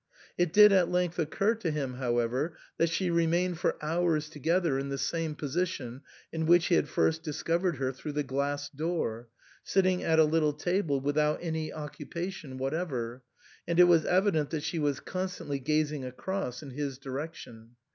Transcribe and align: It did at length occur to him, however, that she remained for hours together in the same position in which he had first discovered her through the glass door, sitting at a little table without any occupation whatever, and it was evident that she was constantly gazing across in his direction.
It 0.35 0.51
did 0.51 0.71
at 0.71 0.89
length 0.89 1.19
occur 1.19 1.53
to 1.53 1.69
him, 1.69 1.93
however, 1.97 2.57
that 2.79 2.89
she 2.89 3.11
remained 3.11 3.59
for 3.59 3.75
hours 3.85 4.29
together 4.29 4.79
in 4.79 4.89
the 4.89 4.97
same 4.97 5.35
position 5.35 6.01
in 6.31 6.47
which 6.47 6.65
he 6.65 6.73
had 6.75 6.89
first 6.89 7.21
discovered 7.21 7.75
her 7.77 7.91
through 7.91 8.13
the 8.13 8.23
glass 8.23 8.67
door, 8.67 9.27
sitting 9.63 10.03
at 10.03 10.17
a 10.17 10.23
little 10.23 10.53
table 10.53 10.99
without 10.99 11.37
any 11.43 11.71
occupation 11.71 12.57
whatever, 12.57 13.21
and 13.67 13.79
it 13.79 13.83
was 13.83 14.03
evident 14.05 14.49
that 14.49 14.63
she 14.63 14.79
was 14.79 14.99
constantly 14.99 15.59
gazing 15.59 16.03
across 16.03 16.63
in 16.63 16.71
his 16.71 16.97
direction. 16.97 17.75